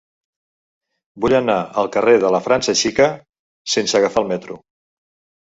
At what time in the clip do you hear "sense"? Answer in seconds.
3.75-4.01